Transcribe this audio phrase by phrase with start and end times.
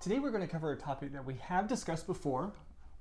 [0.00, 2.52] Today we're going to cover a topic that we have discussed before,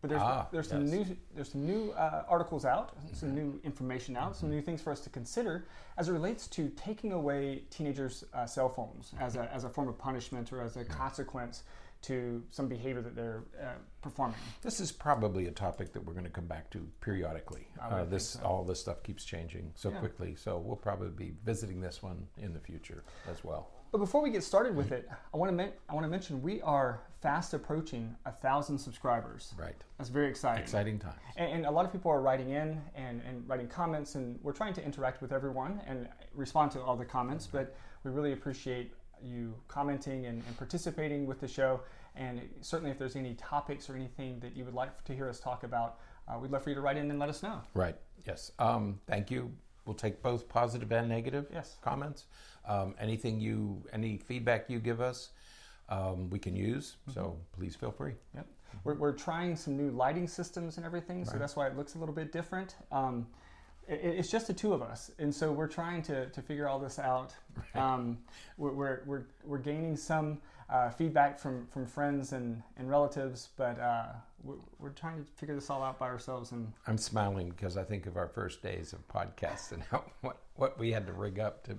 [0.02, 0.92] but there's Ah, there's some yes.
[0.94, 4.92] new there's some new uh, articles out, some new information out, some new things for
[4.92, 5.65] us to consider
[5.97, 9.87] as it relates to taking away teenagers' uh, cell phones as a as a form
[9.87, 11.63] of punishment or as a consequence
[12.04, 13.65] to some behavior that they're uh,
[14.02, 14.36] performing.
[14.62, 17.67] This is probably a topic that we're going to come back to periodically.
[17.81, 18.41] Uh, this so.
[18.44, 19.99] all this stuff keeps changing so Yeah.
[19.99, 23.70] quickly, so we'll probably be visiting this one in the future as well.
[23.91, 26.41] But before we get started with it, I want to men- I want to mention
[26.41, 29.53] we are fast approaching a thousand subscribers.
[29.58, 29.75] Right.
[29.97, 30.63] That's very exciting.
[30.63, 31.20] Exciting times.
[31.36, 34.53] And, and a lot of people are writing in and, and writing comments, and we're
[34.53, 37.47] trying to interact with everyone and respond to all the comments.
[37.52, 37.75] But
[38.05, 41.81] we really appreciate you commenting and, and participating with the show.
[42.16, 45.39] And certainly, if there's any topics or anything that you would like to hear us
[45.39, 47.61] talk about, uh, we'd love for you to write in and let us know.
[47.73, 47.95] Right.
[48.27, 48.52] Yes.
[48.59, 49.52] Um, thank you.
[49.85, 51.77] We'll take both positive and negative Yes.
[51.81, 52.25] comments.
[52.66, 55.30] Um, anything you, any feedback you give us,
[55.89, 56.97] um, we can use.
[57.14, 58.14] So please feel free.
[58.36, 58.47] Yep.
[58.83, 61.39] We're, we're trying some new lighting systems and everything, so Right.
[61.39, 62.75] that's why it looks a little bit different.
[63.87, 66.79] It, it's just the two of us, and so we're trying to, to figure all
[66.79, 67.33] this out.
[67.75, 68.17] Um,
[68.57, 73.79] we're, we're, we're, we're gaining some uh, feedback from, from friends and, and relatives, but
[73.79, 74.13] uh,
[74.44, 76.52] we're, we're trying to figure this all out by ourselves.
[76.52, 80.38] And I'm smiling because I think of our first days of podcasts and how what,
[80.56, 81.78] what we had to rig up to.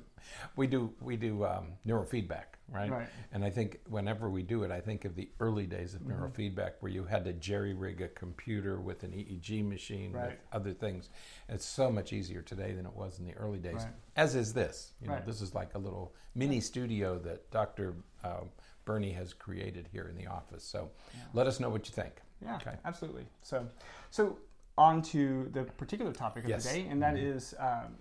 [0.55, 2.91] We do we do um, neurofeedback, right?
[2.91, 3.09] Right.
[3.33, 6.23] And I think whenever we do it, I think of the early days of Mm-hmm.
[6.23, 10.31] neurofeedback where you had to jerry rig a computer with an EEG machine Right.
[10.31, 11.11] with other things.
[11.49, 13.75] It's so much easier today than it was in the early days.
[13.75, 13.89] Right.
[14.17, 14.93] As is this.
[15.01, 17.97] You know, this is like a little mini studio that Dr.
[18.23, 18.51] Um,
[18.85, 20.65] Berney has created here in the office.
[20.65, 20.91] So,
[21.35, 22.15] let us know what you think.
[22.43, 22.75] Yeah, Okay.
[22.85, 23.27] absolutely.
[23.43, 23.67] So,
[24.11, 24.39] so
[24.79, 26.67] on to the particular topic of Yes.
[26.67, 26.77] Mm-hmm.
[26.77, 27.97] the day, and that is um,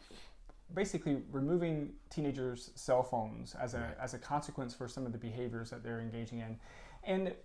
[0.73, 3.97] basically removing teenagers' cell phones as a Right.
[3.99, 6.57] as a consequence for some of the behaviors that they're engaging in,
[7.03, 7.35] and, and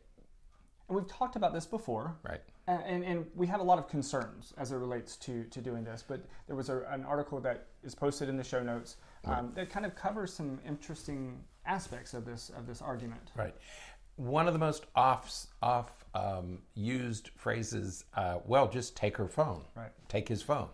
[0.88, 2.16] we've talked about this before.
[2.22, 2.40] Right.
[2.68, 6.02] And, and, we have a lot of concerns as it relates to, to doing this,
[6.06, 9.70] but there was a, an article that is posted in the show notes um, that
[9.70, 13.30] kind of covers some interesting aspects of this of this argument.
[13.36, 13.54] Right.
[14.16, 18.04] One of the most off off um, used phrases.
[18.14, 19.62] Uh, well, just take her phone.
[19.74, 19.90] Right.
[20.08, 20.68] Take his phone,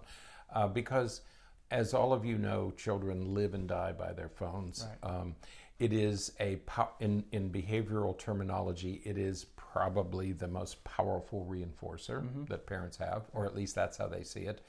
[0.54, 1.22] uh, because
[1.70, 4.86] as all of you know, children live and die by their phones.
[5.02, 5.10] Right.
[5.10, 5.34] Um,
[5.78, 6.60] it is a
[7.00, 9.02] in in behavioral terminology.
[9.04, 14.06] It is probably the most powerful reinforcer that parents have, or at least that's how
[14.06, 14.60] they see it.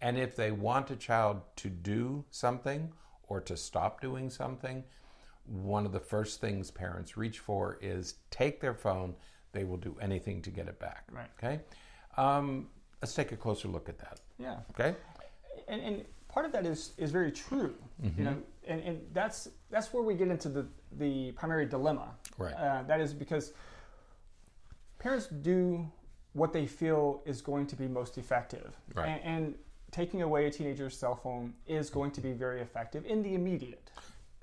[0.00, 2.92] And if they want a child to do something
[3.28, 4.82] or to stop doing something,
[5.46, 9.14] one of the first things parents reach for is take their phone.
[9.52, 11.04] They will do anything to get it back.
[11.10, 11.30] Right.
[11.42, 11.60] Okay.
[12.16, 12.68] Um,
[13.02, 14.20] let's take a closer look at that.
[14.38, 14.58] Yeah.
[14.72, 14.94] Okay.
[15.68, 18.18] and, and part of that is is very true Mm-hmm.
[18.18, 18.36] you know
[18.68, 20.66] and, and that's that's where we get into the
[20.98, 22.52] the primary dilemma Right.
[22.52, 23.54] uh, that is because
[24.98, 25.90] parents do
[26.34, 29.08] what they feel is going to be most effective Right.
[29.08, 29.54] and, and
[29.92, 33.90] taking away a teenager's cell phone is going to be very effective in the immediate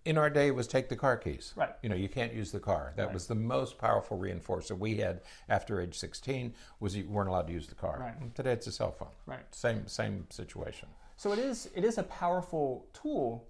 [0.05, 1.53] In our day, was take the car keys.
[1.55, 1.69] Right.
[1.81, 2.93] You know, you can't use the car.
[2.97, 3.13] That Right.
[3.13, 7.53] was the most powerful reinforcer we had after age 16 was you weren't allowed to
[7.53, 7.99] use the car.
[7.99, 8.35] Right.
[8.35, 9.11] Today, it's a cell phone.
[9.25, 9.45] Right.
[9.55, 10.89] Same same situation.
[11.15, 13.47] So it is it is a powerful tool,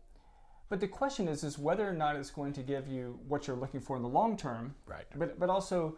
[0.70, 3.58] but the question is is whether or not it's going to give you what you're
[3.58, 4.76] looking for in the long term.
[4.86, 5.06] Right.
[5.16, 5.98] But but also,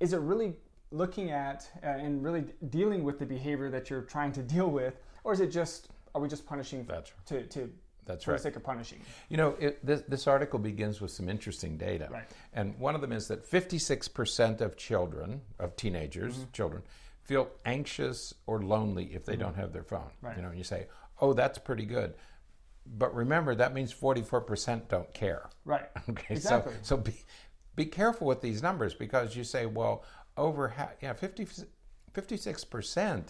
[0.00, 0.56] is it really
[0.90, 4.94] looking at uh, and really dealing with the behavior that you're trying to deal with,
[5.22, 7.70] or is it just are we just punishing That's to to
[8.06, 8.36] That's for right.
[8.38, 9.00] the sake of punishing?
[9.28, 12.08] You know, it, this, this article begins with some interesting data.
[12.10, 12.24] Right.
[12.54, 16.50] And one of them is that 56% of children, of teenagers, Mm-hmm.
[16.52, 16.82] children,
[17.24, 20.10] feel anxious or lonely if they don't have their phone.
[20.22, 20.36] Right.
[20.36, 20.86] You know, and you say,
[21.20, 22.14] oh, that's pretty good.
[22.98, 25.48] But remember, that means 44% don't care.
[25.64, 25.86] Right.
[26.08, 26.74] Okay, Exactly.
[26.82, 27.12] so, so be,
[27.74, 30.04] be careful with these numbers because you say, well,
[30.36, 31.46] over half, yeah, 50,
[32.14, 33.24] 56%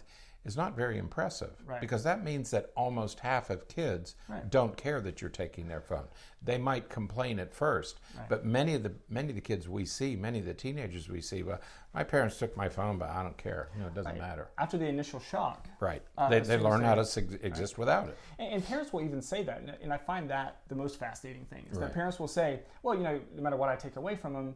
[0.47, 1.81] is not very impressive Right.
[1.81, 4.49] because that means that almost half of kids Right.
[4.49, 6.07] don't care that you're taking their phone.
[6.43, 7.99] They might complain at first,
[8.29, 11.21] but many of the many of the kids we see, many of the teenagers we
[11.21, 11.61] see, well,
[11.93, 13.69] my parents took my phone, but I don't care.
[13.75, 14.49] You know, it doesn't matter.
[14.59, 16.03] After the initial shock, Right?
[16.17, 18.17] Uh, they they learn how to sig- exist without it.
[18.39, 21.47] And, and parents will even say that, and, and I find that the most fascinating
[21.47, 24.15] thing is that parents will say, "Well, you know, no matter what I take away
[24.15, 24.55] from them,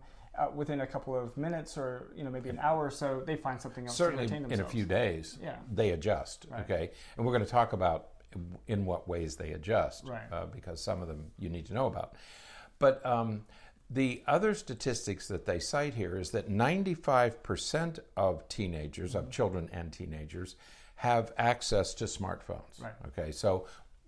[0.54, 3.60] within a couple of minutes or you know maybe an hour or so, they find
[3.60, 5.56] something else certainly to entertain in a few days Yeah.
[5.72, 6.60] they adjust Right.
[6.62, 8.08] okay and we're going to talk about
[8.66, 10.22] in what ways they adjust Right.
[10.32, 12.14] uh, because some of them you need to know about
[12.78, 13.44] but um,
[13.90, 19.18] the other statistics that they cite here is that 95% of teenagers Mm-hmm.
[19.26, 20.56] of children and teenagers
[20.96, 22.92] have access to smartphones Right.
[23.08, 23.66] okay so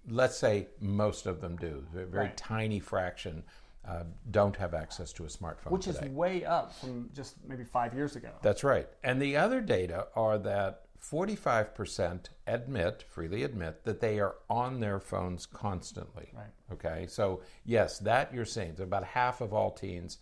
[0.09, 1.85] let's say most of them do.
[1.95, 2.37] A very Right.
[2.37, 3.45] tiny fraction
[3.87, 6.07] uh, don't have access to a smartphone which today.
[6.07, 8.31] is way up from just maybe five years ago.
[8.43, 8.89] That's right.
[9.03, 15.01] And the other data are that 45% admit, freely admit, that they are on their
[15.01, 16.31] phones constantly.
[16.33, 16.47] Right.
[16.73, 17.07] Okay.
[17.09, 18.77] So, yes, that you're seeing.
[18.77, 20.19] So about half of all teens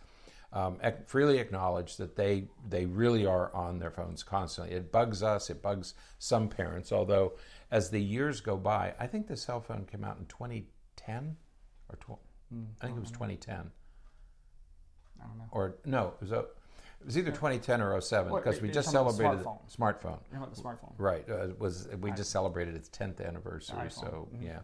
[0.52, 4.74] um, ac- freely acknowledge that they, they really are on their phones constantly.
[4.74, 7.34] It bugs us, it bugs some parents, although
[7.70, 11.36] as the years go by, I think the cell phone came out in 2010
[11.88, 12.20] or 12.
[12.80, 15.44] I think it was 2010 Hmm, I don't know.
[15.52, 18.92] or no, it was, a, it was either 2010 or 07 because we just the
[18.92, 19.44] celebrated the
[19.76, 20.18] smartphone.
[20.30, 20.92] You're about the smartphone.
[20.98, 23.90] Right, uh, it was we just celebrated its 10th anniversary.
[23.90, 24.60] So yeah,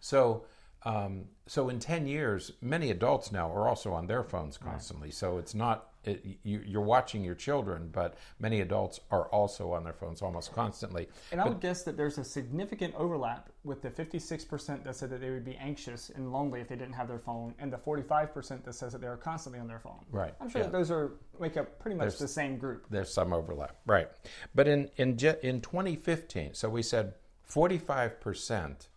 [0.00, 0.44] so
[0.84, 5.10] um, so in 10 years, many adults now are also on their phones constantly.
[5.10, 9.84] So it's not it, you, you're watching your children, but many adults are also on
[9.84, 11.08] their phones almost constantly.
[11.32, 15.20] And I would guess that there's a significant overlap with the 56% that said that
[15.20, 18.64] they would be anxious and lonely if they didn't have their phone, and the 45%
[18.64, 20.04] that says that they are constantly on their phone.
[20.10, 20.68] Right, I'm sure yeah.
[20.68, 22.86] that those are make up pretty much There's- the same group.
[22.90, 24.08] There's some overlap, right?
[24.54, 27.14] But in in in 2015, so we said
[27.44, 28.88] 45 percent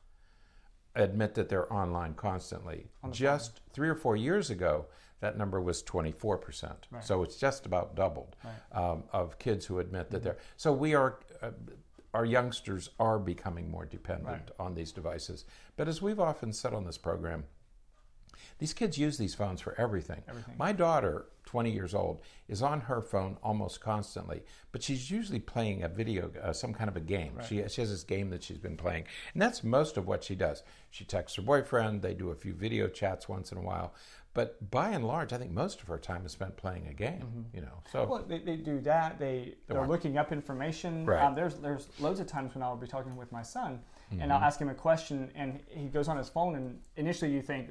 [0.95, 2.87] admit that they're online constantly.
[3.11, 4.85] Just three or four years ago,
[5.21, 6.87] that number was 24 percent.
[7.01, 8.35] So it's just about doubled
[8.71, 10.37] um, of kids who admit that they're.
[10.57, 11.19] So we are.
[11.41, 11.51] Uh,
[12.15, 15.45] our youngsters are becoming more dependent on these devices.
[15.77, 17.43] But as we've often said on this program,
[18.59, 20.21] these kids use these phones for everything.
[20.27, 20.55] Everything.
[20.57, 25.83] My daughter, 20 years old, is on her phone almost constantly, but she's usually playing
[25.83, 27.33] a video, uh, some kind of a game.
[27.47, 30.35] She, she has this game that she's been playing, and that's most of what she
[30.35, 30.61] does.
[30.91, 33.93] She texts her boyfriend, they do a few video chats once in a while,
[34.35, 37.47] but by and large, I think most of her time is spent playing a game.
[37.51, 39.17] You know, so Well, they, they do that.
[39.17, 41.03] They they're looking up information.
[41.05, 41.23] Right.
[41.23, 43.79] Um, there's there's loads of times when I'll be talking with my son,
[44.11, 44.31] and Mm-hmm.
[44.31, 47.69] I'll ask him a question, and he goes on his phone, and initially you think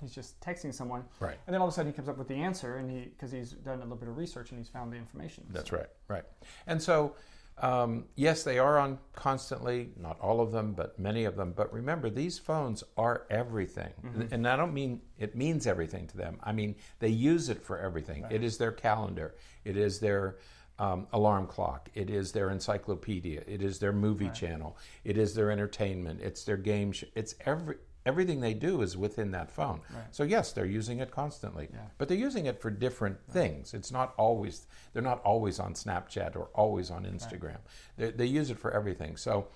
[0.00, 1.38] he's just texting someone, Right.
[1.46, 3.30] And then all of a sudden he comes up with the answer, and he because
[3.32, 5.44] he's done a little bit of research and he's found the information.
[5.50, 6.24] That's right, right.
[6.66, 7.14] And so,
[7.58, 11.52] um, yes, they are on constantly, not all of them, but many of them.
[11.54, 13.92] But remember, these phones are everything.
[14.30, 16.38] And I don't mean it means everything to them.
[16.42, 18.24] I mean, they use it for everything.
[18.30, 20.38] It is their calendar, it is their
[20.78, 25.50] um, alarm clock, it is their encyclopedia, it is their movie channel, it is their
[25.50, 26.92] entertainment, it's their game.
[26.92, 27.76] Sh- it's every.
[28.06, 29.80] Everything they do is within that phone.
[30.10, 31.68] So yes, they're using it constantly,
[31.98, 33.74] but they're using it for different things.
[33.74, 37.58] It's not always they're not always on Snapchat or always on Instagram.
[37.96, 39.16] They, they use it for everything.
[39.16, 39.48] So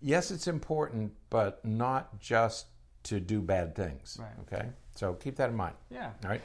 [0.00, 2.66] yes, it's important, but not just
[3.04, 4.18] to do bad things.
[4.20, 4.32] Right.
[4.42, 5.74] Okay, so keep that in mind.
[5.90, 6.10] Yeah.
[6.24, 6.42] All right.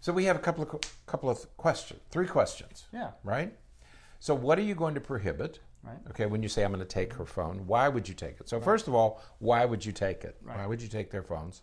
[0.00, 2.86] So we have a couple of couple of questions, three questions.
[2.92, 3.10] Yeah.
[3.22, 3.54] Right.
[4.18, 5.60] So what are you going to prohibit?
[5.82, 5.96] Right.
[6.10, 8.48] Okay, when you say I'm going to take her phone, why would you take it?
[8.48, 10.36] So first of all, why would you take it?
[10.42, 10.58] Right.
[10.58, 11.62] Why would you take their phones?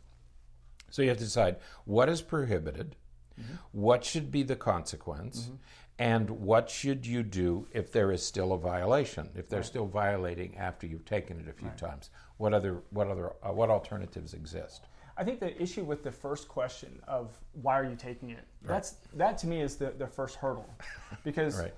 [0.90, 2.96] So you have to decide what is prohibited,
[3.40, 3.54] Mm-hmm.
[3.72, 5.52] what should be the consequence,
[6.00, 10.58] and what should you do if there is still a violation, if they're still violating
[10.58, 12.10] after you've taken it a few times.
[12.38, 14.88] What other what other uh, what alternatives exist?
[15.18, 18.96] I think the issue with the first question of why are you taking it, that's
[19.14, 20.68] that to me is the, the first hurdle,
[21.24, 21.74] because Right.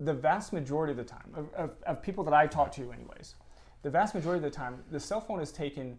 [0.00, 3.34] The vast majority of the time of, of, of people that I talk to, anyways,
[3.82, 5.98] the vast majority of the time the cell phone is taken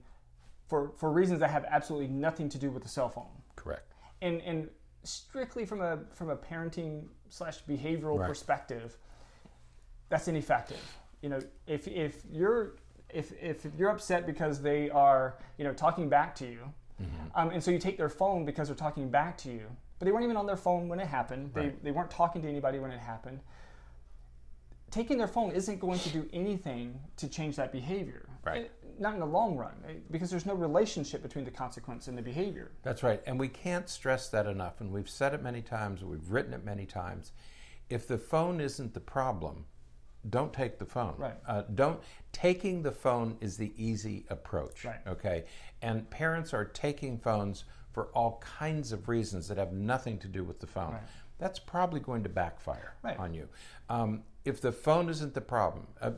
[0.67, 3.93] for for reasons that have absolutely nothing to do with the cell phone, Correct.
[4.21, 4.69] and and
[5.03, 8.27] strictly from a from a parenting slash behavioral Right.
[8.27, 8.97] perspective,
[10.09, 10.81] that's ineffective.
[11.21, 12.75] You know, if if you're
[13.09, 16.73] if if you're upset because they are you know talking back to you,
[17.35, 19.65] um, and so you take their phone because they're talking back to you,
[19.99, 21.51] but they weren't even on their phone when it happened.
[21.53, 23.41] They they weren't talking to anybody when it happened.
[24.91, 28.27] Taking their phone isn't going to do anything to change that behavior.
[28.43, 28.63] Right.
[28.63, 32.15] It- not in the long run, eh, because there's no relationship between the consequence and
[32.15, 32.71] the behavior.
[32.83, 33.19] That's right.
[33.25, 34.79] And we can't stress that enough.
[34.79, 37.31] And we've said it many times, we've written it many times.
[37.89, 39.65] If the phone isn't the problem,
[40.29, 41.15] don't take the phone.
[41.17, 41.33] Right.
[41.47, 41.99] Uh, don't
[42.31, 44.85] taking the phone is the easy approach.
[44.85, 44.99] Right.
[45.07, 45.45] Okay.
[45.81, 50.43] And parents are taking phones for all kinds of reasons that have nothing to do
[50.43, 50.93] with the phone.
[50.93, 51.01] Right.
[51.39, 53.17] That's probably going to backfire Right.
[53.17, 53.49] on you.
[53.89, 56.11] Um, if the phone isn't the problem, uh,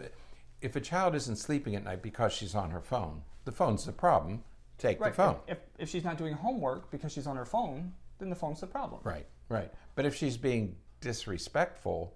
[0.62, 3.92] if a child isn't sleeping at night because she's on her phone, the phone's the
[3.92, 4.44] problem.
[4.78, 5.12] Take Right.
[5.12, 5.38] the phone.
[5.48, 8.68] If, if she's not doing homework because she's on her phone, then the phone's the
[8.68, 9.02] problem.
[9.04, 9.72] Right, right.
[9.96, 12.14] But if she's being disrespectful,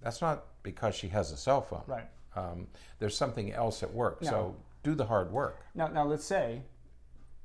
[0.00, 1.84] that's not because she has a cell phone.
[1.86, 2.08] Right.
[2.34, 2.66] Um,
[2.98, 4.22] there's something else at work.
[4.22, 4.30] No.
[4.30, 5.60] So do the hard work.
[5.74, 6.62] Now, now let's say,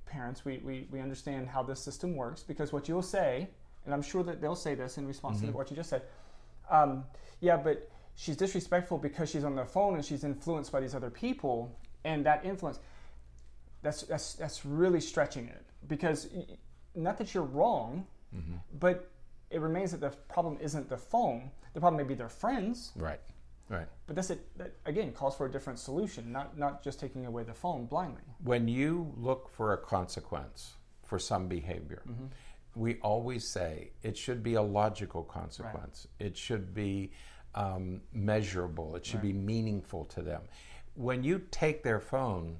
[0.05, 3.49] parents, we, we, we understand how this system works because what you'll say,
[3.85, 5.47] and I'm sure that they'll say this in response Mm-hmm.
[5.51, 6.03] to what you just said,
[6.69, 7.03] um,
[7.41, 11.09] yeah, but she's disrespectful because she's on the phone and she's influenced by these other
[11.09, 12.79] people, and that influence.
[13.83, 16.27] that's that's that's really stretching it because
[16.95, 18.05] not that you're wrong,
[18.35, 18.55] mm-hmm.
[18.79, 19.09] but
[19.49, 21.51] it remains that the problem isn't the phone.
[21.73, 23.21] The problem may be their friends, Right.
[23.69, 23.87] Right.
[24.07, 24.57] but that's it.
[24.57, 28.23] That again calls for a different solution, not not just taking away the phone blindly.
[28.43, 30.73] When you look for a consequence
[31.05, 32.25] for some behavior, mm-hmm.
[32.75, 36.07] we always say it should be a logical consequence.
[36.17, 37.11] It should be
[37.57, 38.95] um, measurable.
[38.95, 40.43] It should be meaningful to them.
[40.93, 42.57] When you take their phone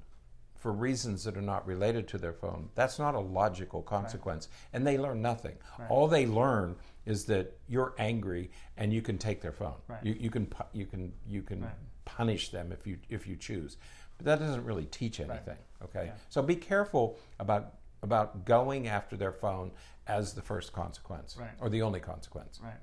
[0.56, 4.86] for reasons that are not related to their phone, that's not a logical consequence, and
[4.86, 5.56] they learn nothing.
[5.88, 6.76] All they learn
[7.06, 9.76] is that you're angry and you can take their phone.
[9.88, 10.04] Right.
[10.04, 11.66] You, you can you can you can
[12.06, 13.78] punish them if you if you choose,
[14.18, 15.58] but that doesn't really teach anything.
[15.84, 19.72] Okay, so be careful about about going after their phone
[20.08, 21.50] as the first consequence Right.
[21.60, 22.60] or the only consequence.
[22.64, 22.74] Right.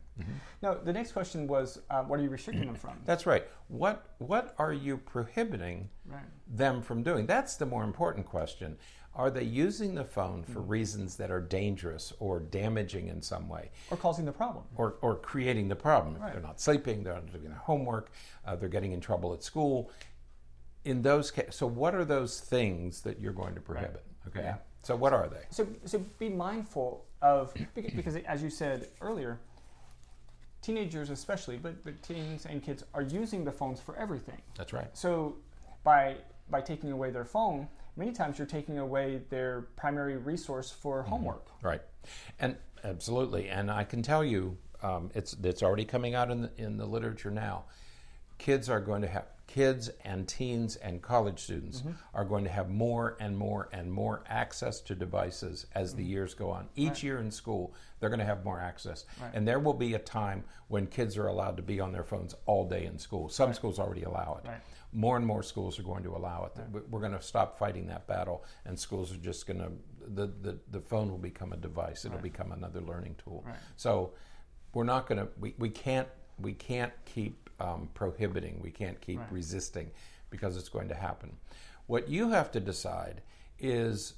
[0.62, 2.92] Now the next question was, uh, what are you restricting them from?
[3.04, 3.44] That's right.
[3.68, 6.22] What what are you prohibiting Right.
[6.46, 7.26] them from doing?
[7.26, 8.76] That's the more important question.
[9.16, 13.70] Are they using the phone for reasons that are dangerous or damaging in some way?
[13.90, 14.64] Or causing the problem.
[14.76, 16.16] or, or creating the problem.
[16.16, 16.32] If Right.
[16.32, 18.10] they're not sleeping, they're not doing their homework,
[18.44, 19.90] uh, they're getting in trouble at school.
[20.84, 24.04] In those cases, so what are those things that you're going to prohibit?
[24.26, 24.42] Okay.
[24.42, 24.56] Yeah.
[24.82, 25.44] So what are they?
[25.50, 29.38] So, so be mindful of because as you said earlier,
[30.64, 34.40] teenagers especially, but, but teens and kids are using the phones for everything.
[34.56, 34.88] That's right.
[34.96, 35.36] So
[35.84, 36.16] by
[36.50, 41.46] by taking away their phone, many times you're taking away their primary resource for homework.
[41.62, 41.82] Right.
[42.38, 43.48] And absolutely.
[43.48, 46.86] And I can tell you, um, it's it's already coming out in the, in the
[46.86, 47.64] literature now.
[48.38, 51.92] Kids are going to have kids and teens and college students mm-hmm.
[52.12, 56.10] are going to have more and more and more access to devices as the mm-hmm.
[56.10, 56.68] years go on.
[56.74, 59.98] Each year in school, they're going to have more access, and there will be a
[60.00, 63.28] time when kids are allowed to be on their phones all day in school.
[63.28, 64.48] Some schools already allow it.
[64.48, 64.60] Right.
[64.92, 66.60] More and more schools are going to allow it.
[66.72, 69.70] We- We're going to stop fighting that battle, and schools are just going to
[70.16, 72.04] the, the the phone will become a device.
[72.04, 73.44] It'll become another learning tool.
[73.46, 73.56] Right.
[73.76, 74.14] So
[74.72, 76.08] we're not going to we, we can't
[76.38, 78.60] we can't keep um, prohibiting.
[78.62, 79.32] We can't keep Right.
[79.32, 79.90] resisting
[80.30, 81.36] because it's going to happen.
[81.86, 83.22] What you have to decide
[83.58, 84.14] is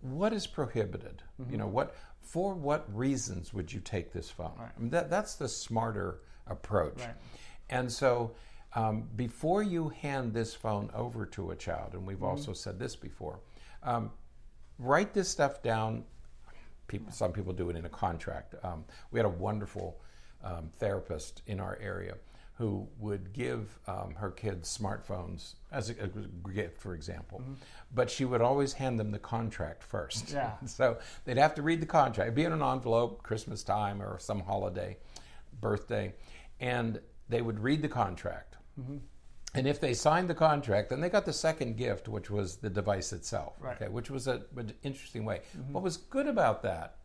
[0.00, 1.22] what is prohibited.
[1.40, 1.52] Mm-hmm.
[1.52, 4.52] You know what for what reasons would you take this phone?
[4.58, 4.70] Right.
[4.76, 7.00] I mean, that that's the smarter approach.
[7.00, 7.14] Right.
[7.70, 8.34] And so,
[8.74, 12.96] um, before you hand this phone over to a child, and we've also said this
[12.96, 13.40] before,
[13.82, 14.10] um,
[14.78, 16.04] write this stuff down.
[16.86, 18.54] People, some people do it in a contract.
[18.62, 20.00] Um, we had a wonderful
[20.42, 22.14] um, therapist in our area
[22.58, 27.52] who would give um, her kids smartphones as a, a gift, for example, mm-hmm.
[27.94, 30.32] but she would always hand them the contract first.
[30.32, 30.52] Yeah.
[30.66, 34.18] so they'd have to read the contract, It'd be in an envelope, Christmas time or
[34.18, 34.96] some holiday,
[35.60, 36.12] birthday,
[36.58, 38.56] and they would read the contract.
[38.78, 38.96] Mm-hmm.
[39.54, 42.68] And if they signed the contract, then they got the second gift, which was the
[42.68, 43.54] device itself.
[43.60, 43.80] Right.
[43.80, 45.42] Okay, which was a, an interesting way.
[45.56, 45.72] Mm-hmm.
[45.72, 46.97] What was good about that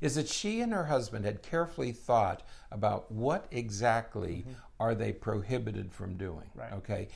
[0.00, 4.44] is that she and her husband had carefully thought about what exactly
[4.78, 6.50] are they prohibited from doing.
[6.54, 6.72] Right.
[6.74, 7.08] Okay,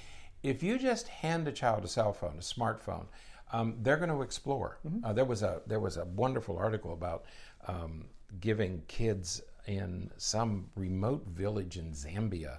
[0.42, 3.06] if you just hand a child a cell phone, a smartphone,
[3.52, 4.78] um, they're going to explore.
[5.04, 7.24] Uh, there was a there was a wonderful article about
[7.66, 8.04] um,
[8.40, 12.58] giving kids in some remote village in Zambia.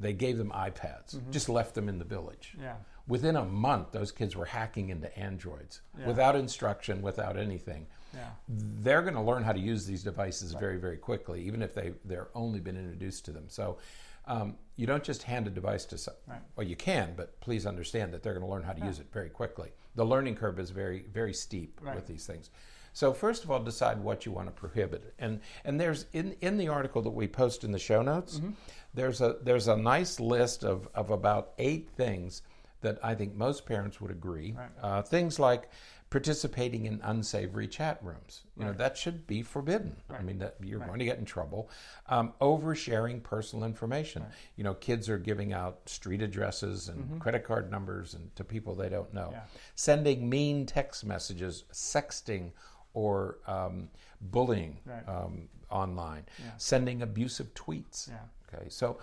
[0.00, 2.54] They gave them iPads, just left them in the village.
[2.60, 2.74] Yeah.
[3.08, 6.06] Within a month, those kids were hacking into Androids Yeah.
[6.06, 8.30] without instruction, without anything Yeah.
[8.48, 11.94] they're going to learn how to use these devices very, very quickly, even if they
[12.04, 13.48] they're only been introduced to them.
[13.48, 13.78] So
[14.26, 16.14] um, you don't just hand a device to some.
[16.26, 16.40] Right.
[16.54, 19.10] Well, you can, but please understand that they're going to learn how to use it
[19.10, 19.72] very quickly.
[19.94, 21.94] The learning curve is very, very steep Right.
[21.96, 22.50] with these things.
[22.92, 26.58] So first of all, decide what you want to prohibit, and and there's in in
[26.58, 28.50] the article that we post in the show notes, Mm-hmm.
[28.92, 32.42] there's a there's a nice list of of about eight things
[32.80, 34.54] that I think most parents would agree.
[34.56, 34.68] Right.
[34.82, 35.68] Uh, things like
[36.10, 38.42] participating in unsavory chat rooms.
[38.56, 39.94] You know that should be forbidden.
[40.08, 41.68] I mean that you're going to get in trouble.
[42.08, 44.24] Um, oversharing personal information.
[44.56, 48.74] You know, kids are giving out street addresses and credit card numbers and to people
[48.74, 49.28] they don't know.
[49.32, 49.42] Yeah.
[49.74, 52.52] Sending mean text messages, sexting,
[52.94, 55.06] or um, bullying Right.
[55.06, 56.24] um, online.
[56.38, 56.52] Yeah.
[56.56, 58.08] Sending abusive tweets.
[58.08, 58.16] Yeah.
[58.54, 58.98] Okay, so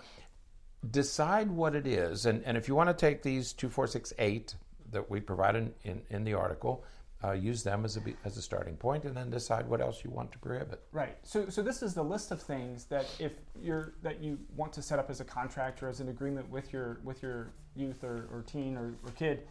[0.90, 4.12] decide what it is, and, and if you want to take these two, four, six,
[4.18, 4.54] eight
[4.92, 6.84] that we provide in, in, in the article,
[7.24, 10.10] uh, use them as a as a starting point, and then decide what else you
[10.10, 10.82] want to prohibit.
[10.92, 11.16] Right.
[11.22, 14.82] So, so this is the list of things that if you're that you want to
[14.82, 18.28] set up as a contract or as an agreement with your with your youth or,
[18.30, 19.46] or teen or, or kid,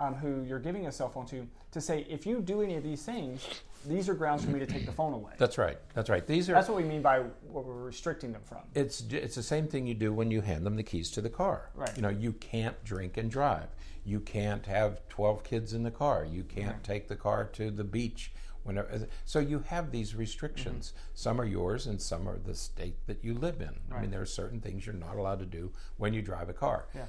[0.00, 2.82] um, who you're giving a cell phone to to say, if you do any of
[2.82, 3.46] these things,
[3.86, 5.32] these are grounds for me to take the phone away.
[5.38, 5.78] That's right.
[5.94, 6.26] That's right.
[6.26, 6.54] These are.
[6.54, 8.58] That's what we mean by what we're restricting them from.
[8.74, 11.30] It's it's the same thing you do when you hand them the keys to the
[11.30, 11.70] car.
[11.74, 11.94] Right.
[11.94, 13.68] You know, you can't drink and drive.
[14.04, 16.24] You can't have twelve kids in the car.
[16.24, 16.84] You can't right.
[16.84, 18.32] take the car to the beach.
[18.62, 20.88] Whenever, so you have these restrictions.
[20.88, 21.10] Mm-hmm.
[21.14, 23.68] Some are yours, and some are the state that you live in.
[23.88, 23.98] Right.
[23.98, 26.52] I mean, there are certain things you're not allowed to do when you drive a
[26.52, 26.86] car.
[26.94, 27.06] Yeah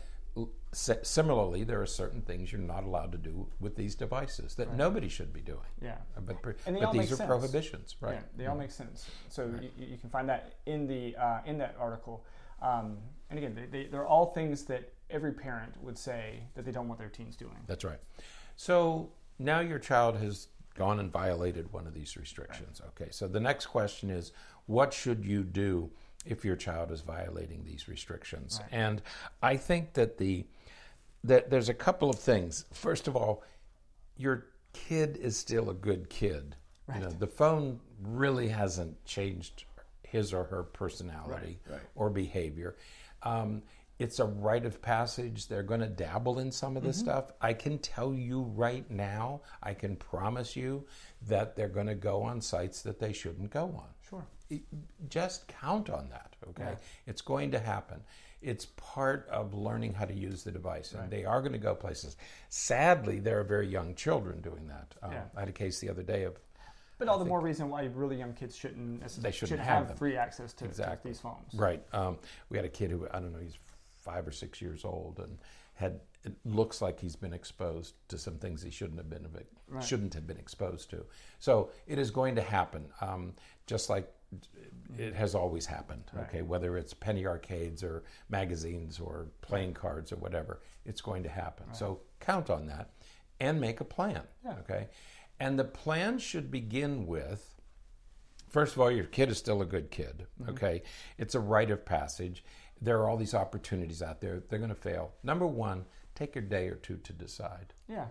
[0.74, 4.78] similarly, there are certain things you're not allowed to do with these devices that right.
[4.78, 5.60] nobody should be doing.
[5.82, 6.58] Yeah, uh, but, but
[6.94, 7.28] these are sense.
[7.28, 8.14] prohibitions, right?
[8.14, 9.10] Yeah, they all make sense.
[9.30, 9.64] So right.
[9.78, 12.26] you, you, can find that in the uh, in that article.
[12.62, 12.98] Um,
[13.30, 16.88] and again, they, they, they're all things that every parent would say that they don't
[16.88, 17.58] want their teens doing.
[17.68, 18.00] That's right.
[18.56, 19.10] So
[19.40, 22.82] now your child has gone and violated one of these restrictions.
[22.82, 22.90] Right.
[23.02, 24.32] Okay, so the next question is,
[24.68, 25.90] what should you do?
[26.26, 28.60] If your child is violating these restrictions.
[28.62, 28.70] Right.
[28.72, 29.02] And
[29.42, 30.46] I think that the
[31.24, 32.66] that there's a couple of things.
[32.74, 33.44] First of all,
[34.18, 36.56] your kid is still a good kid.
[36.88, 37.00] Right.
[37.00, 39.66] You know, the phone really hasn't changed
[40.04, 42.76] his or her personality right, or behavior.
[43.24, 43.62] Um,
[44.00, 45.48] it's a rite of passage.
[45.48, 47.12] They're going to dabble in some of this mm-hmm.
[47.12, 47.32] stuff.
[47.40, 50.86] I can tell you right now, I can promise you
[51.28, 53.90] that they're going to go on sites that they shouldn't go on.
[54.10, 54.26] Sure.
[55.10, 56.76] Just count on that, okay?
[57.08, 58.02] It's going to happen.
[58.42, 61.10] It's part of learning how to use the device, and right.
[61.10, 62.18] they are going to go places.
[62.50, 64.96] Sadly, there are very young children doing that.
[65.04, 65.24] Um, yeah.
[65.36, 66.40] I had a case the other day of.
[66.98, 69.88] But all I the more reason why really young kids shouldn't they shouldn't, should have,
[69.88, 71.12] have free access to, exactly.
[71.12, 71.54] to these phones.
[71.54, 71.84] Right.
[71.94, 72.18] Um,
[72.50, 73.58] we had a kid who I don't know he's
[73.98, 75.38] five or six years old and
[75.74, 79.28] had it looks like he's been exposed to some things he shouldn't have been
[79.68, 79.84] right.
[79.84, 81.04] shouldn't have been exposed to.
[81.40, 83.34] So it is going to happen, um,
[83.66, 84.12] just like
[84.98, 86.04] it has always happened.
[86.14, 86.28] Right.
[86.28, 91.30] Okay, whether it's penny arcades or magazines or playing cards or whatever, it's going to
[91.30, 91.68] happen.
[91.68, 91.76] Right.
[91.76, 92.92] So count on that
[93.40, 94.22] and make a plan.
[94.44, 94.56] Yeah.
[94.62, 94.88] Okay,
[95.40, 97.56] and the plan should begin with.
[98.50, 100.28] First of all, your kid is still a good kid.
[100.42, 100.52] Mm-hmm.
[100.52, 100.84] Okay,
[101.18, 102.44] it's a rite of passage.
[102.82, 104.42] There are all these opportunities out there.
[104.50, 105.14] They're going to fail.
[105.24, 105.86] Number one,
[106.16, 107.74] take a day or two to decide.
[107.88, 108.06] Yeah.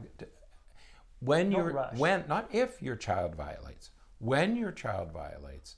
[1.21, 1.99] When Don't you're rush.
[1.99, 3.91] when not if your child violates.
[4.19, 5.77] When your child violates,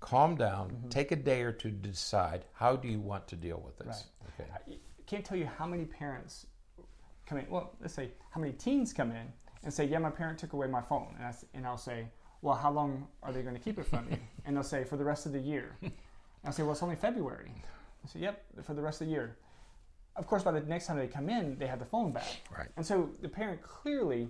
[0.00, 0.88] calm down, mm-hmm.
[0.88, 4.04] take a day or two to decide how do you want to deal with this.
[4.38, 4.46] Right.
[4.46, 4.50] Okay.
[4.54, 6.46] I can't tell you how many parents
[7.26, 7.46] come in.
[7.48, 9.32] Well, let's say how many teens come in
[9.64, 12.06] and say, "Yeah, my parent took away my phone," and, I, and I'll say,
[12.42, 14.96] "Well, how long are they going to keep it from you?" and they'll say, "For
[14.96, 15.92] the rest of the year." and
[16.44, 17.50] I'll say, "Well, it's only February."
[18.04, 19.36] I say, "Yep, for the rest of the year."
[20.16, 22.40] Of course, by the next time they come in, they have the phone back.
[22.56, 22.66] Right.
[22.76, 24.28] And so the parent clearly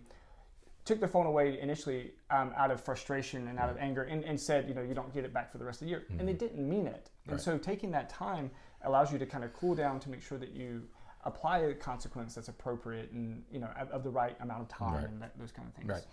[0.89, 4.41] took the phone away initially um, out of frustration and out of anger and, and,
[4.41, 6.05] said, you know, you don't get it back for the rest of the year.
[6.05, 6.21] Mm-hmm.
[6.21, 7.11] And they didn't mean it.
[7.27, 7.41] And right.
[7.41, 8.51] so taking that time
[8.83, 10.83] allows you to kind of cool down to make sure that you
[11.25, 14.95] apply a consequence that's appropriate and, you know, of, of the right amount of time
[14.95, 15.05] right.
[15.05, 15.89] and that, those kind of things.
[15.89, 16.07] Right.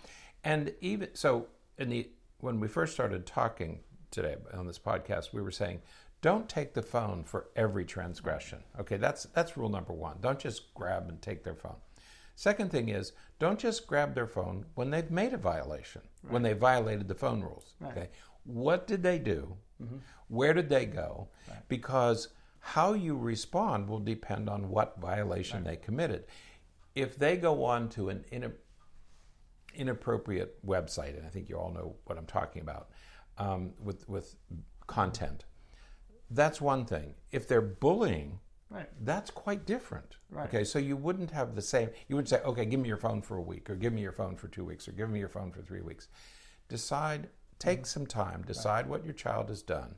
[0.43, 2.09] And even so, in the
[2.41, 3.79] when we first started talking
[4.11, 5.81] today on this podcast, we were saying,
[6.21, 8.59] don't take the phone for every transgression.
[8.79, 10.17] Okay, that's that's rule number one.
[10.21, 11.77] Don't just grab and take their phone.
[12.35, 16.33] Second thing is, don't just grab their phone when they've made a violation, right.
[16.33, 17.75] when they violated the phone rules.
[17.79, 17.91] Right.
[17.91, 18.09] Okay,
[18.43, 19.55] what did they do?
[19.81, 19.97] Mm-hmm.
[20.27, 21.29] Where did they go?
[21.49, 21.59] Right.
[21.67, 26.25] Because how you respond will depend on what violation they committed.
[26.95, 28.25] If they go on to an
[29.75, 32.89] inappropriate website, and I think you all know what I'm talking about,
[33.37, 34.35] um, with with
[34.87, 35.45] content,
[36.31, 37.13] that's one thing.
[37.31, 38.39] If they're bullying,
[38.75, 38.89] Right.
[39.01, 40.17] That's quite different.
[40.29, 40.47] Right.
[40.47, 41.89] Okay, so you wouldn't have the same.
[42.07, 44.11] You wouldn't say, "Okay, give me your phone for a week, or give me your
[44.11, 46.07] phone for two weeks, or give me your phone for three weeks."
[46.67, 47.29] Decide.
[47.57, 47.85] Take mm-hmm.
[47.85, 48.43] some time.
[48.45, 48.87] Decide right.
[48.89, 49.95] what your child has done,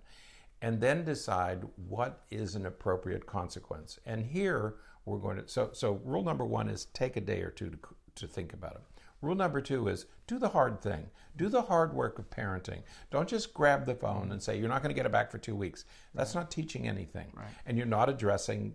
[0.62, 3.98] and then decide what is an appropriate consequence.
[4.06, 5.48] And here we're going to.
[5.48, 7.78] So, so rule number one is take a day or two to
[8.16, 8.97] to think about it.
[9.22, 11.10] Rule number two is do the hard thing.
[11.36, 12.82] Do the hard work of parenting.
[13.12, 15.38] Don't just grab the phone and say, you're not going to get it back for
[15.38, 15.86] two weeks.
[16.14, 16.42] That's right.
[16.42, 17.28] not teaching anything.
[17.36, 17.48] Right.
[17.66, 18.74] And you're not addressing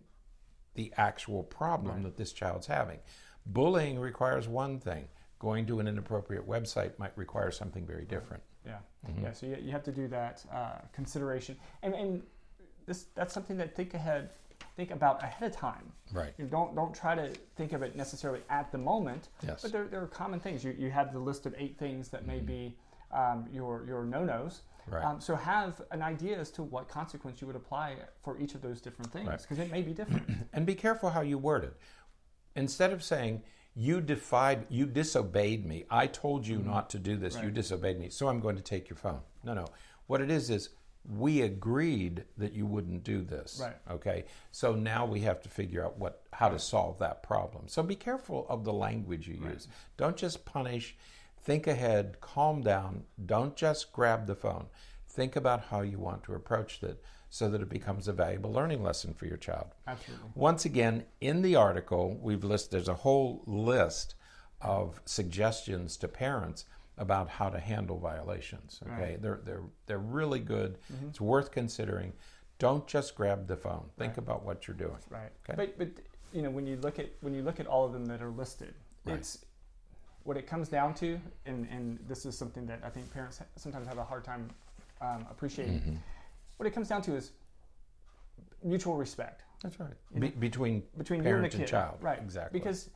[0.74, 2.02] the actual problem right.
[2.04, 2.98] that this child's having.
[3.46, 5.08] Bullying requires one thing.
[5.38, 8.42] Going to an inappropriate website might require something very different.
[8.64, 8.78] Yeah.
[9.08, 9.24] Mm-hmm.
[9.24, 9.32] Yeah.
[9.32, 11.56] So you, you have to do that uh, consideration.
[11.82, 12.22] And, and
[12.86, 14.30] this that's something that think ahead
[14.76, 15.92] think about ahead of time.
[16.12, 16.32] Right.
[16.38, 19.28] You don't don't try to think of it necessarily at the moment.
[19.46, 19.62] Yes.
[19.62, 20.64] But there, there are common things.
[20.64, 22.46] You, you have the list of eight things that may mm-hmm.
[22.46, 22.76] be
[23.12, 24.62] um, your your no nos.
[24.88, 25.04] Right.
[25.04, 28.62] Um, so have an idea as to what consequence you would apply for each of
[28.62, 29.68] those different things because right.
[29.68, 30.28] it may be different.
[30.52, 31.76] and be careful how you word it.
[32.56, 33.42] Instead of saying
[33.74, 35.84] you defied, you disobeyed me.
[35.88, 36.70] I told you mm-hmm.
[36.70, 37.36] not to do this.
[37.36, 37.44] Right.
[37.44, 38.10] You disobeyed me.
[38.10, 39.20] So I'm going to take your phone.
[39.44, 39.66] No, no.
[40.08, 40.70] What it is is
[41.08, 43.60] we agreed that you wouldn't do this.
[43.62, 43.76] Right.
[43.90, 44.24] Okay.
[44.52, 47.68] So now we have to figure out what how to solve that problem.
[47.68, 49.68] So be careful of the language you use.
[49.96, 50.96] Don't just punish.
[51.42, 52.20] Think ahead.
[52.20, 53.04] Calm down.
[53.24, 54.66] Don't just grab the phone.
[55.08, 58.82] Think about how you want to approach it so that it becomes a valuable learning
[58.82, 59.68] lesson for your child.
[59.86, 60.30] Absolutely.
[60.34, 64.14] Once again, in the article, we've listed there's a whole list
[64.60, 66.64] of suggestions to parents
[66.98, 68.80] about how to handle violations.
[68.82, 69.22] Okay, Right.
[69.22, 70.78] they're they're they're really good.
[71.08, 72.12] It's worth considering.
[72.58, 73.88] Don't just grab the phone.
[73.96, 74.18] Think Right.
[74.18, 74.98] about what you're doing.
[75.10, 75.30] Right.
[75.48, 75.56] Okay.
[75.56, 75.88] But but
[76.32, 78.30] you know when you look at when you look at all of them that are
[78.30, 78.74] listed,
[79.04, 79.16] Right.
[79.18, 79.44] it's
[80.24, 83.86] what it comes down to, and and this is something that I think parents sometimes
[83.88, 84.48] have a hard time
[85.00, 85.80] um, appreciating.
[85.80, 85.96] Mm-hmm.
[86.58, 87.32] What it comes down to is
[88.62, 89.94] mutual respect That's right.
[90.18, 91.98] Be, between between parent you and the and child.
[92.00, 92.20] right?
[92.20, 92.60] Exactly.
[92.60, 92.90] Because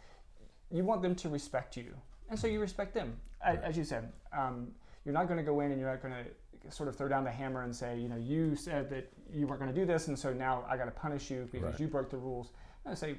[0.71, 1.93] you want them to respect you,
[2.29, 3.17] and so you respect them.
[3.45, 3.62] Right.
[3.62, 4.69] As you said, um,
[5.05, 7.23] you're not going to go in and you're not going to sort of throw down
[7.25, 10.09] the hammer and say, you know, you said that you weren't going to do this,
[10.09, 11.81] and so now I got to punish you because Right.
[11.81, 12.51] you broke the rules.
[12.85, 13.17] I say,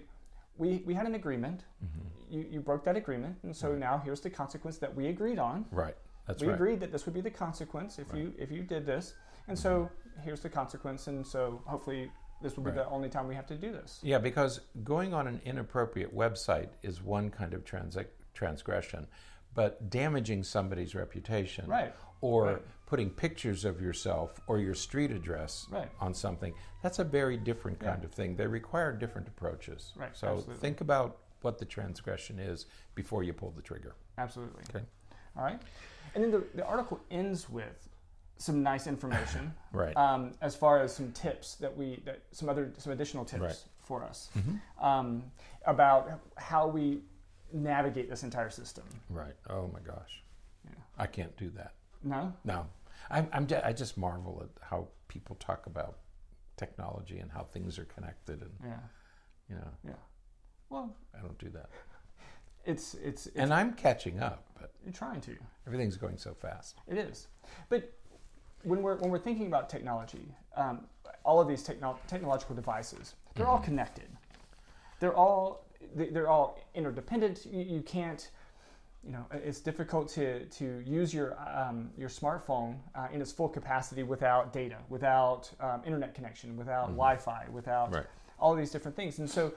[0.57, 1.63] we, we had an agreement.
[1.83, 2.33] Mm-hmm.
[2.33, 5.65] You, you broke that agreement, and so now here's the consequence that we agreed on.
[5.71, 5.95] right.
[6.25, 6.47] That's right.
[6.47, 6.55] we right.
[6.55, 9.13] agreed that this would be the consequence if you if you did this,
[9.47, 9.89] and so
[10.25, 12.79] here's the consequence, and so hopefully this will be Mm-hmm.
[12.79, 12.85] Right.
[12.89, 13.99] the only time we have to do this.
[14.03, 17.95] Yeah, because going on an inappropriate website is one kind of trans-
[18.41, 19.07] transgression,
[19.55, 21.93] but damaging somebody's reputation, Right.
[22.21, 22.61] or Right.
[22.85, 25.89] putting pictures of yourself or your street address Right.
[25.99, 28.05] on something, that's a very different kind Yeah.
[28.05, 28.35] of thing.
[28.35, 29.93] They require different approaches.
[29.97, 30.55] Right, So absolutely.
[30.61, 33.95] think about what the transgression is before you pull the trigger.
[34.17, 34.63] Absolutely.
[34.69, 34.85] Okay.
[35.35, 35.61] All right.
[36.15, 37.89] And then the, the article ends with
[38.37, 39.95] some nice information Right.
[39.97, 43.63] um, as far as some tips that we, that some other, some additional tips Right.
[43.83, 44.85] for us Mm-hmm.
[44.85, 45.31] um,
[45.65, 47.01] about how we
[47.53, 48.83] navigate this entire system.
[49.09, 49.35] Right.
[49.49, 50.21] Oh my gosh.
[50.65, 50.75] Yeah.
[50.97, 51.73] I can't do that.
[52.03, 52.33] No?
[52.43, 52.65] No,
[53.09, 55.97] I'm, I'm ju- I just marvel at how people talk about
[56.57, 58.79] technology and how things are connected, and Yeah.
[59.49, 59.91] you know, Yeah.
[60.69, 61.69] Well, I don't do that.
[62.65, 65.35] it's, it's, it's And I'm catching up, but you're trying to.
[65.65, 66.77] everything's going so fast.
[66.87, 67.27] It is.
[67.69, 67.93] But
[68.63, 70.85] when we're, when we're thinking about technology, um,
[71.23, 74.09] all of these techno- technological devices, they're all connected.
[74.99, 77.45] They're all, they're all interdependent.
[77.45, 78.29] You, you can't,
[79.03, 83.49] you know, it's difficult to, to use your, um, your smartphone uh, in its full
[83.49, 88.05] capacity without data, without um, internet connection, without Wi-Fi, without Right.
[88.39, 89.19] all these different things.
[89.19, 89.53] And so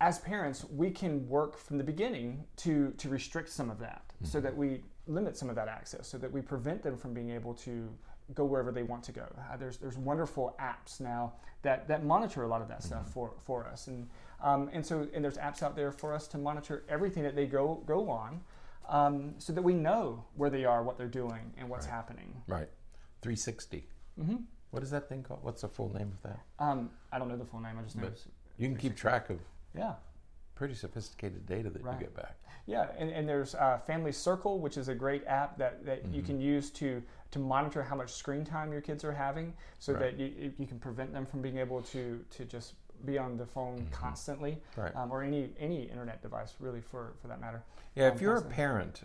[0.00, 4.40] as parents, we can work from the beginning to to restrict some of that, so
[4.40, 7.54] that we limit some of that access, so that we prevent them from being able
[7.54, 7.88] to
[8.34, 9.26] go wherever they want to go.
[9.52, 13.32] Uh, there's there's wonderful apps now that that monitor a lot of that stuff for
[13.44, 14.08] for us, and
[14.42, 17.46] um, and so and there's apps out there for us to monitor everything that they
[17.46, 18.40] go go on,
[18.88, 21.94] um, so that we know where they are, what they're doing, and what's Right.
[21.94, 22.42] happening.
[22.46, 22.68] Right.
[23.22, 23.86] 360.
[24.20, 24.36] hmm
[24.70, 25.42] What is that thing called?
[25.42, 26.40] What's the full name of that?
[26.58, 27.76] Um, I don't know the full name.
[27.78, 28.10] I just know.
[28.58, 29.38] You can keep track of
[29.74, 29.94] yeah.
[30.56, 31.92] Pretty sophisticated data that Right.
[31.94, 32.34] you get back.
[32.66, 36.20] Yeah, and, and there's uh, Family Circle, which is a great app that, that you
[36.20, 36.26] Mm-hmm.
[36.26, 37.00] can use to
[37.32, 40.00] to monitor how much screen time your kids are having, so Right.
[40.00, 43.46] that you, you can prevent them from being able to to just be on the
[43.46, 44.80] phone constantly, Mm-hmm.
[44.80, 44.96] Right.
[44.96, 47.62] um, or any any internet device really for for that matter.
[47.94, 49.02] Yeah, um, if you're a parent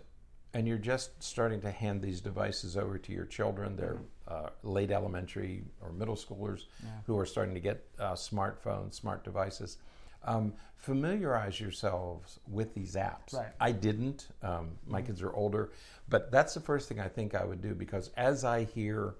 [0.54, 4.90] and you're just starting to hand these devices over to your children, they're uh, late
[4.90, 6.90] elementary or middle schoolers Yeah.
[7.06, 9.78] who are starting to get uh, smartphones, smart devices.
[10.24, 13.34] Um, familiarize yourselves with these apps.
[13.34, 13.48] Right.
[13.60, 14.28] I didn't.
[14.42, 15.70] Um, my kids are older,
[16.08, 19.14] but that's the first thing I think I would do because as I hear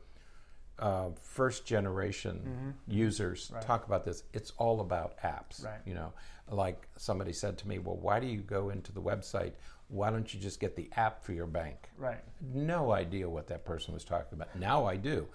[0.78, 3.54] uh, first generation users Mm-hmm.
[3.56, 3.64] Right.
[3.66, 5.64] talk about this, it's all about apps.
[5.64, 5.78] Right.
[5.86, 6.12] You know,
[6.50, 9.52] like somebody said to me, "Well, why do you go into the website?
[9.88, 12.20] Why don't you just get the app for your bank?" Right.
[12.52, 14.56] No idea what that person was talking about.
[14.58, 15.28] Now I do,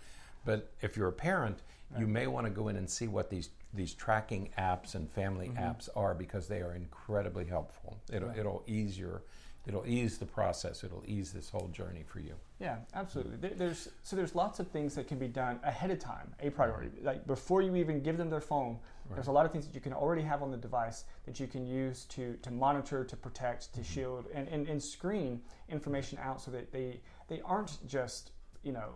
[0.48, 1.62] but if you're a parent,
[2.00, 5.50] you may want to go in and see what these these tracking apps and family
[5.50, 5.62] mm-hmm.
[5.62, 7.98] apps are because they are incredibly helpful.
[8.12, 8.40] It'll Right.
[8.40, 9.24] it'll ease your
[9.68, 10.86] it'll ease the process.
[10.86, 12.36] It'll ease this whole journey for you.
[12.60, 13.50] Yeah, absolutely.
[13.50, 16.90] There's so there's lots of things that can be done ahead of time, a priority.
[16.90, 17.06] Mm-hmm.
[17.06, 18.80] Like before you even give them their phone,
[19.14, 21.48] there's a lot of things that you can already have on the device that you
[21.48, 23.94] can use to to monitor, to protect, to mm-hmm.
[23.94, 28.32] shield, and, and, and screen information out so that they they aren't just
[28.64, 28.90] you know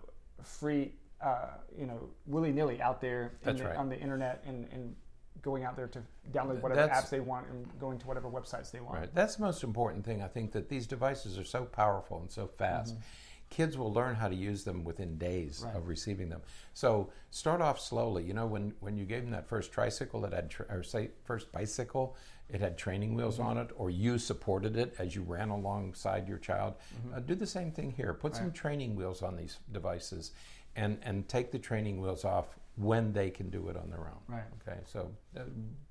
[0.43, 3.75] free uh, you know willy nilly out there in the, right.
[3.75, 4.95] on the internet and, and
[5.41, 5.99] going out there to
[6.31, 8.99] download whatever That's- apps they want and going to whatever websites they want.
[8.99, 9.15] Right.
[9.15, 10.21] That's the most important thing.
[10.21, 12.93] I think that these devices are so powerful and so fast.
[12.93, 13.03] Mm-hmm.
[13.49, 15.75] Kids will learn how to use them within days Right.
[15.75, 16.41] of receiving them.
[16.73, 18.23] So start off slowly.
[18.23, 21.10] You know, when, when you gave them that first tricycle that had, tra- or say
[21.25, 22.15] first bicycle,
[22.49, 23.47] it had training wheels Mm-hmm.
[23.47, 26.75] on it, or you supported it as you ran alongside your child.
[26.95, 27.15] Mm-hmm.
[27.15, 28.13] Uh, do the same thing here.
[28.13, 30.31] Put some training wheels on these devices
[30.75, 34.21] and and take the training wheels off when they can do it on their own.
[34.27, 34.43] Right.
[34.67, 34.79] Okay.
[34.86, 35.41] So uh,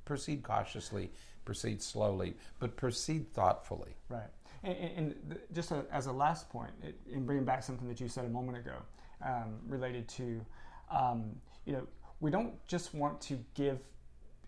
[0.04, 1.10] proceed cautiously,
[1.44, 3.94] proceed slowly, but proceed thoughtfully.
[4.08, 4.22] Right.
[4.62, 8.00] And, and, and just a, as a last point, it, in bringing back something that
[8.00, 8.76] you said a moment ago,
[9.24, 10.44] um, related to,
[10.90, 11.86] um, you know,
[12.20, 13.78] we don't just want to give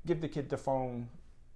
[0.07, 1.09] give the kid the phone,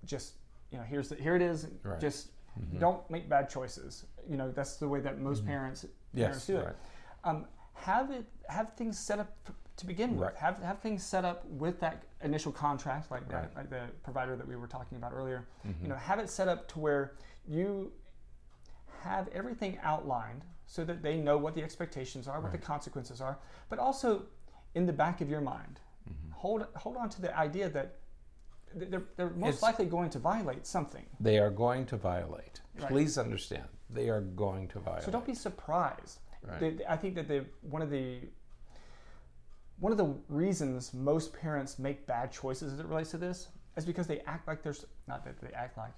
[0.05, 0.35] just
[0.71, 2.01] you know, here's the, here it is, Right.
[2.01, 2.29] just
[2.61, 2.79] Mhm.
[2.81, 4.07] don't make bad choices.
[4.29, 5.49] You know, that's the way that most Mhm.
[5.49, 5.85] parents
[6.15, 6.25] Yes.
[6.27, 6.65] parents do it.
[6.67, 6.77] Right.
[7.25, 9.31] Um, have it have things set up
[9.77, 10.21] to begin with.
[10.29, 10.37] Right.
[10.37, 14.47] Have have things set up with that initial contract, like that, like the provider that
[14.49, 15.47] we were talking about earlier.
[15.67, 15.83] Mhm.
[15.83, 17.13] You know, have it set up to where
[17.47, 17.93] you
[19.03, 23.39] have everything outlined so that they know what the expectations are, what the consequences are,
[23.69, 24.27] but also
[24.75, 26.33] in the back of your mind, Mhm.
[26.33, 27.99] hold hold on to the idea that
[28.75, 31.07] they're, they're most It's- likely going to violate something.
[31.21, 32.61] They are going to violate.
[32.79, 32.89] Right.
[32.89, 35.05] Please understand, they are going to violate.
[35.05, 36.21] So don't be surprised.
[36.47, 36.81] Right.
[36.89, 38.21] I think that the one of the
[39.79, 43.85] one of the reasons most parents make bad choices as it relates to this is
[43.85, 45.93] because they act like there's not that they act like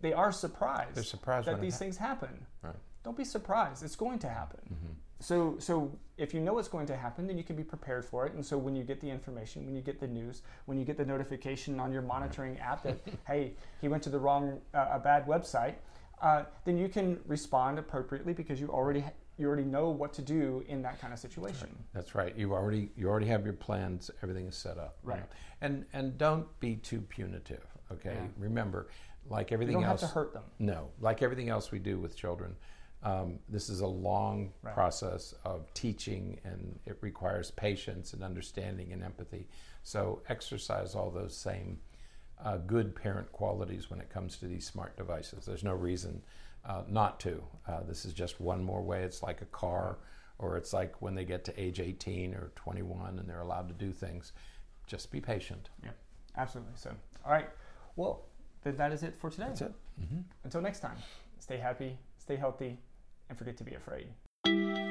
[0.00, 2.46] they are surprised They're surprised that these hap- things happen.
[2.62, 2.74] Right.
[3.02, 4.60] Don't be surprised; it's going to happen.
[4.72, 4.94] Mhm.
[5.20, 8.26] So, so if you know it's going to happen, then you can be prepared for
[8.26, 8.34] it.
[8.34, 10.96] And so, when you get the information, when you get the news, when you get
[10.98, 14.98] the notification on your monitoring app that hey, he went to the wrong, uh, a
[14.98, 15.74] bad website,
[16.20, 20.22] uh, then you can respond appropriately because you already ha- you already know what to
[20.22, 21.68] do in that kind of situation.
[21.92, 22.36] That's right.
[22.36, 24.10] You already you already have your plans.
[24.22, 24.96] Everything is set up.
[25.04, 25.20] you Right.
[25.20, 25.26] know.
[25.60, 27.64] And and don't be too punitive.
[27.92, 28.14] Okay.
[28.14, 28.26] Yeah.
[28.38, 28.88] Remember,
[29.28, 30.00] like You everything don't else.
[30.00, 30.44] have to hurt them.
[30.58, 32.56] No, like everything else we do with children,
[33.02, 34.74] um, this is a long Right.
[34.74, 39.48] process of teaching, and it requires patience and understanding and empathy.
[39.82, 41.80] So exercise all those same
[42.38, 45.46] uh, good parent qualities when it comes to these smart devices.
[45.46, 46.22] There's no reason
[46.66, 47.42] uh, not to.
[47.68, 49.02] Uh, this is just one more way.
[49.02, 49.98] It's like a car,
[50.38, 53.74] or it's like when they get to age 18 or 21 and they're allowed to
[53.74, 54.32] do things.
[54.86, 55.70] Just be patient.
[55.82, 55.90] Yeah,
[56.36, 56.72] absolutely.
[56.76, 56.90] So,
[57.24, 57.48] all right.
[57.96, 58.24] Well,
[58.62, 59.46] then that is it for today.
[59.48, 59.72] That's it.
[59.98, 60.96] hmm Until next time,
[61.38, 62.78] stay happy, stay healthy,
[63.28, 64.85] and forget to be afraid.